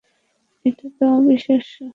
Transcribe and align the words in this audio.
এটা 0.65 0.87
তো 0.97 1.03
অবিশ্বাস্য! 1.17 1.75